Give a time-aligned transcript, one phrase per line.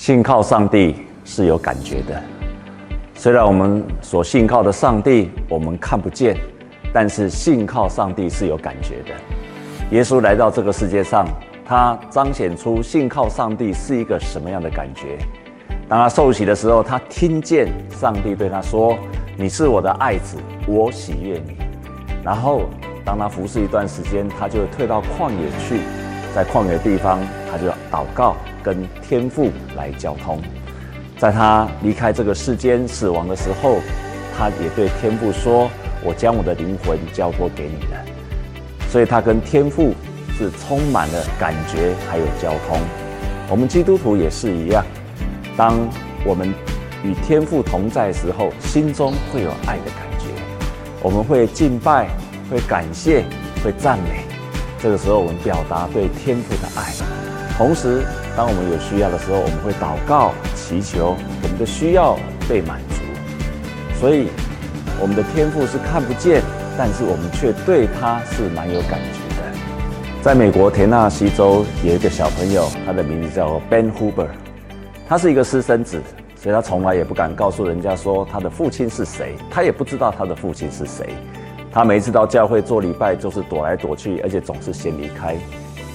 [0.00, 0.96] 信靠上帝
[1.26, 2.18] 是有感觉的，
[3.14, 6.34] 虽然我们所信靠的上帝我们看不见，
[6.90, 9.14] 但是信靠上帝是有感觉的。
[9.90, 11.26] 耶稣来到这个世界上，
[11.66, 15.18] 他彰显出信靠上帝是一个什么样的感觉。
[15.86, 18.96] 当他受洗的时候，他听见上帝对他说
[19.36, 21.58] ：“你是我的爱子，我喜悦你。”
[22.24, 22.62] 然后
[23.04, 25.82] 当他服侍一段时间，他就退到旷野去，
[26.34, 27.18] 在旷野地方，
[27.50, 28.36] 他就祷告。
[28.62, 30.38] 跟天父来交通，
[31.16, 33.78] 在他离开这个世间死亡的时候，
[34.36, 35.70] 他也对天父说
[36.04, 38.04] ：“我将我的灵魂交托给你了。”
[38.92, 39.94] 所以，他跟天父
[40.36, 42.78] 是充满了感觉，还有交通。
[43.48, 44.84] 我们基督徒也是一样，
[45.56, 45.88] 当
[46.22, 46.52] 我们
[47.02, 50.26] 与天父同在的时候，心中会有爱的感觉，
[51.02, 52.10] 我们会敬拜，
[52.50, 53.24] 会感谢，
[53.64, 54.20] 会赞美。
[54.82, 56.92] 这个时候，我们表达对天父的爱，
[57.60, 58.02] 同时。
[58.34, 62.16] 当我们有需要的时候，我们会祷告、祈求我们的需要
[62.48, 63.02] 被满足。
[64.00, 64.28] 所以，
[64.98, 66.40] 我们的天赋是看不见，
[66.78, 69.42] 但是我们却对他是蛮有感觉的。
[70.22, 74.28] 在美国田纳西州有一个小朋友，他的名字叫 Ben Huber，
[75.06, 76.00] 他是一个私生子，
[76.36, 81.14] 所以他从来也不敢告诉人家说他的父亲是谁，他也不知道他的父亲是谁。
[81.70, 85.36] 他每次到教会做礼拜，就是躲来躲去，而且总是先离开。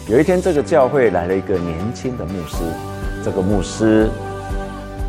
[0.07, 2.57] 有一天，这个教会来了一个年轻的牧师。
[3.23, 4.07] 这个牧师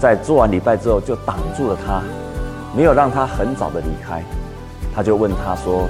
[0.00, 2.02] 在做完礼拜之后，就挡住了他，
[2.74, 4.22] 没有让他很早的离开。
[4.94, 5.86] 他就问他说：“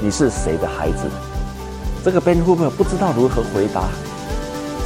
[0.00, 1.08] 你是谁的孩子？”
[2.04, 3.88] 这个 Ben Hooper 不知道如何回答。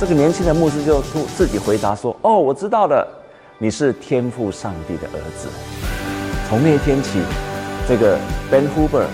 [0.00, 1.02] 这个年轻的牧师就
[1.36, 3.06] 自己回答说：“哦，我知道了，
[3.58, 5.46] 你是天父上帝的儿子。”
[6.48, 7.20] 从那一天起，
[7.86, 8.16] 这个
[8.50, 9.04] Ben Hooper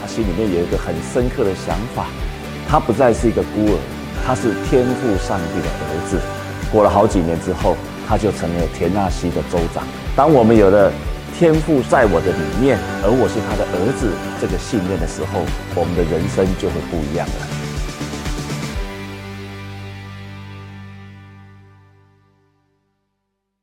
[0.00, 2.06] 他心里面有一个很深刻的想法，
[2.68, 3.78] 他不再是一个孤儿。
[4.24, 6.18] 他是天赋上帝的儿子。
[6.72, 7.76] 过了好几年之后，
[8.08, 9.84] 他就成了田纳西的州长。
[10.16, 10.90] 当我们有了
[11.36, 17.53] 天赋在我的里面，而我是他的儿子这个信念的时候，我们的人生就会不一样了。